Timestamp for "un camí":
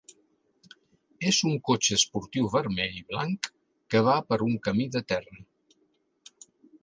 4.49-4.87